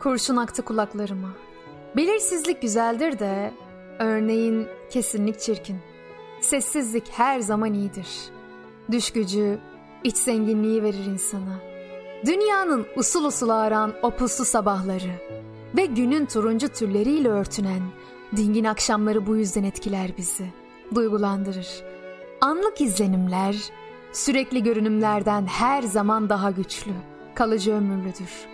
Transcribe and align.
Kurşun 0.00 0.36
aktı 0.36 0.62
kulaklarıma. 0.62 1.28
Belirsizlik 1.96 2.62
güzeldir 2.62 3.18
de, 3.18 3.52
örneğin 3.98 4.68
kesinlik 4.90 5.40
çirkin. 5.40 5.76
Sessizlik 6.40 7.08
her 7.12 7.40
zaman 7.40 7.74
iyidir. 7.74 8.08
Düş 8.90 9.10
gücü, 9.12 9.58
iç 10.06 10.16
zenginliği 10.16 10.82
verir 10.82 11.04
insana. 11.06 11.60
Dünyanın 12.26 12.86
usul 12.96 13.24
usul 13.24 13.48
ağaran 13.48 13.94
o 14.02 14.10
puslu 14.10 14.44
sabahları 14.44 15.10
ve 15.76 15.86
günün 15.86 16.26
turuncu 16.26 16.68
tülleriyle 16.68 17.28
örtünen 17.28 17.82
dingin 18.36 18.64
akşamları 18.64 19.26
bu 19.26 19.36
yüzden 19.36 19.64
etkiler 19.64 20.10
bizi, 20.18 20.46
duygulandırır. 20.94 21.68
Anlık 22.40 22.80
izlenimler, 22.80 23.56
sürekli 24.12 24.62
görünümlerden 24.62 25.46
her 25.46 25.82
zaman 25.82 26.28
daha 26.28 26.50
güçlü, 26.50 26.92
kalıcı 27.34 27.72
ömürlüdür. 27.72 28.46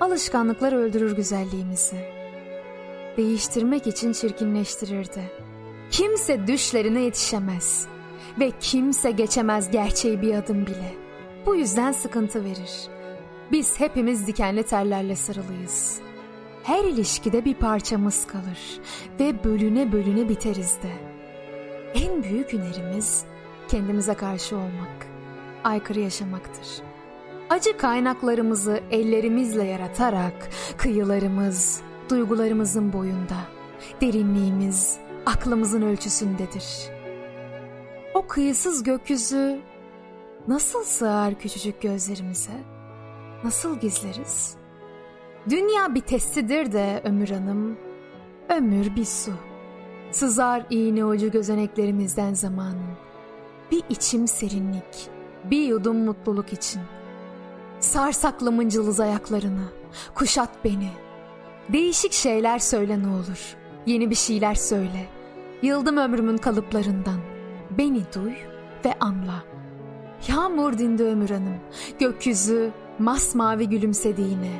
Alışkanlıklar 0.00 0.72
öldürür 0.72 1.16
güzelliğimizi. 1.16 1.96
Değiştirmek 3.16 3.86
için 3.86 4.12
çirkinleştirirdi. 4.12 5.30
Kimse 5.90 6.46
düşlerine 6.46 7.00
yetişemez 7.00 7.91
ve 8.40 8.52
kimse 8.60 9.10
geçemez 9.10 9.70
gerçeği 9.70 10.22
bir 10.22 10.34
adım 10.34 10.66
bile. 10.66 10.94
Bu 11.46 11.56
yüzden 11.56 11.92
sıkıntı 11.92 12.44
verir. 12.44 12.88
Biz 13.52 13.80
hepimiz 13.80 14.26
dikenli 14.26 14.62
terlerle 14.62 15.16
sarılıyız. 15.16 16.00
Her 16.62 16.84
ilişkide 16.84 17.44
bir 17.44 17.54
parçamız 17.54 18.26
kalır 18.26 18.80
ve 19.20 19.44
bölüne 19.44 19.92
bölüne 19.92 20.28
biteriz 20.28 20.78
de. 20.82 20.90
En 21.94 22.22
büyük 22.22 22.52
hünerimiz 22.52 23.24
kendimize 23.68 24.14
karşı 24.14 24.56
olmak, 24.56 25.06
aykırı 25.64 26.00
yaşamaktır. 26.00 26.66
Acı 27.50 27.76
kaynaklarımızı 27.76 28.80
ellerimizle 28.90 29.64
yaratarak 29.64 30.48
kıyılarımız, 30.76 31.80
duygularımızın 32.10 32.92
boyunda, 32.92 33.36
derinliğimiz 34.00 34.98
aklımızın 35.26 35.82
ölçüsündedir. 35.82 36.64
O 38.24 38.26
kıyısız 38.28 38.82
gökyüzü 38.82 39.60
nasıl 40.48 40.84
sığar 40.84 41.38
küçücük 41.38 41.82
gözlerimize? 41.82 42.52
Nasıl 43.44 43.80
gizleriz? 43.80 44.56
Dünya 45.50 45.94
bir 45.94 46.00
testidir 46.00 46.72
de 46.72 47.02
Ömür 47.04 47.28
Hanım, 47.28 47.78
ömür 48.48 48.96
bir 48.96 49.04
su. 49.04 49.32
Sızar 50.10 50.66
iğne 50.70 51.04
ucu 51.04 51.30
gözeneklerimizden 51.30 52.34
zamanın. 52.34 52.96
Bir 53.70 53.82
içim 53.90 54.28
serinlik, 54.28 55.08
bir 55.44 55.66
yudum 55.66 56.04
mutluluk 56.04 56.52
için. 56.52 56.82
Sarsaklı 57.80 58.52
mıncılız 58.52 59.00
ayaklarını, 59.00 59.64
kuşat 60.14 60.64
beni. 60.64 60.90
Değişik 61.68 62.12
şeyler 62.12 62.58
söyle 62.58 63.02
ne 63.02 63.08
olur, 63.08 63.56
yeni 63.86 64.10
bir 64.10 64.14
şeyler 64.14 64.54
söyle. 64.54 65.06
Yıldım 65.62 65.96
ömrümün 65.96 66.36
kalıplarından. 66.36 67.31
Beni 67.78 68.02
duy 68.14 68.34
ve 68.84 68.94
anla. 69.00 69.44
Yağmur 70.28 70.78
dindi 70.78 71.02
Ömür 71.02 71.30
Hanım, 71.30 71.56
gökyüzü 71.98 72.70
masmavi 72.98 73.68
gülümsediğine, 73.68 74.52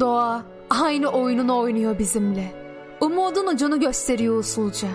doğa 0.00 0.42
aynı 0.70 1.08
oyununu 1.08 1.58
oynuyor 1.58 1.98
bizimle. 1.98 2.52
Umudun 3.00 3.46
ucunu 3.46 3.80
gösteriyor 3.80 4.38
usulca. 4.38 4.88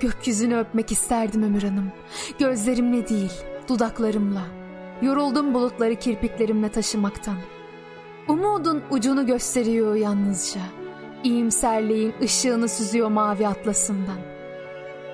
Gökyüzünü 0.00 0.58
öpmek 0.58 0.92
isterdim 0.92 1.42
Ömür 1.42 1.62
Hanım. 1.62 1.92
Gözlerimle 2.38 3.08
değil, 3.08 3.32
dudaklarımla. 3.68 4.42
Yoruldum 5.02 5.54
bulutları 5.54 5.94
kirpiklerimle 5.94 6.68
taşımaktan. 6.68 7.36
Umudun 8.28 8.82
ucunu 8.90 9.26
gösteriyor 9.26 9.94
yalnızca. 9.94 10.60
İyimserliğin 11.24 12.14
ışığını 12.22 12.68
süzüyor 12.68 13.08
mavi 13.08 13.46
atlasından. 13.48 14.18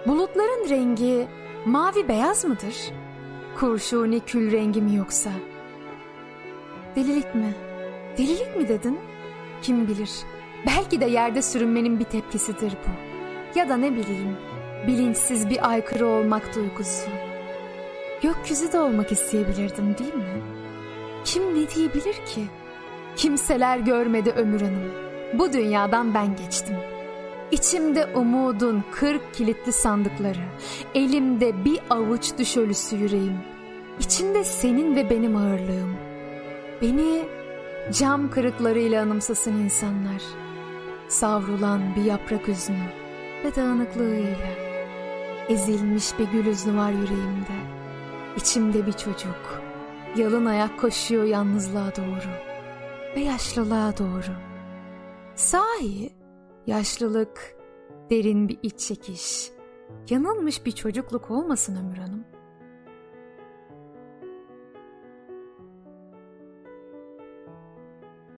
Bulutların 0.07 0.69
rengi 0.69 1.29
mavi 1.69 2.09
beyaz 2.09 2.45
mıdır? 2.45 2.93
Kurşuni 3.57 4.21
kül 4.21 4.53
rengi 4.53 4.83
mi 4.83 4.95
yoksa? 4.95 5.31
Delilik 6.97 7.35
mi? 7.35 7.55
Delilik 8.19 8.57
mi 8.57 8.69
dedin? 8.69 8.99
Kim 9.63 9.89
bilir. 9.89 10.11
Belki 10.67 11.01
de 11.01 11.05
yerde 11.05 11.43
sürünmenin 11.43 11.99
bir 11.99 12.05
tepkisidir 12.05 12.73
bu. 12.73 12.91
Ya 13.59 13.69
da 13.69 13.77
ne 13.77 13.93
bileyim, 13.93 14.37
bilinçsiz 14.87 15.51
bir 15.51 15.71
aykırı 15.71 16.07
olmak 16.07 16.55
duygusu. 16.55 17.11
Gökyüzü 18.23 18.73
de 18.73 18.81
olmak 18.81 19.13
isteyebilirdim 19.13 19.99
değil 19.99 20.15
mi? 20.15 20.43
Kim 21.25 21.43
ne 21.43 21.69
diyebilir 21.71 22.15
ki? 22.15 22.45
Kimseler 23.17 23.79
görmedi 23.79 24.31
Ömür 24.31 24.61
Hanım. 24.61 24.93
Bu 25.35 25.53
dünyadan 25.53 26.15
ben 26.15 26.37
geçtim. 26.37 26.77
İçimde 27.53 28.07
umudun 28.15 28.85
kırk 28.93 29.35
kilitli 29.35 29.73
sandıkları, 29.73 30.45
elimde 30.95 31.65
bir 31.65 31.81
avuç 31.91 32.39
düş 32.39 32.57
yüreğim. 32.93 33.39
İçinde 34.01 34.45
senin 34.45 34.97
ve 34.97 35.11
benim 35.11 35.37
ağırlığım. 35.37 35.97
Beni 36.83 37.25
cam 37.93 38.31
kırıklarıyla 38.31 39.03
anımsasın 39.03 39.53
insanlar. 39.53 40.23
Savrulan 41.09 41.81
bir 41.97 42.05
yaprak 42.05 42.49
üzünü 42.49 42.89
ve 43.45 43.57
dağınıklığıyla. 43.57 44.49
Ezilmiş 45.49 46.19
bir 46.19 46.25
gül 46.25 46.47
üzünü 46.47 46.79
var 46.79 46.91
yüreğimde. 46.91 47.59
İçimde 48.37 48.87
bir 48.87 48.93
çocuk. 48.93 49.63
Yalın 50.17 50.47
ayak 50.47 50.79
koşuyor 50.81 51.25
yalnızlığa 51.25 51.97
doğru. 51.97 52.31
Ve 53.17 53.21
yaşlılığa 53.21 53.99
doğru. 53.99 54.33
Sahi 55.35 56.18
yaşlılık, 56.69 57.57
derin 58.11 58.49
bir 58.49 58.59
iç 58.63 58.79
çekiş. 58.79 59.51
Yanılmış 60.11 60.67
bir 60.67 60.73
çocukluk 60.73 61.31
olmasın 61.31 61.77
Ömür 61.77 61.97
Hanım.'' 61.97 62.38